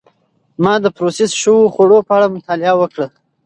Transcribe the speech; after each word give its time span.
ما 0.63 0.73
د 0.83 0.85
پروسس 0.97 1.31
شوو 1.41 1.71
خوړو 1.73 1.97
په 2.07 2.11
اړه 2.17 2.27
مطالعه 2.35 2.75
وکړه. 2.77 3.07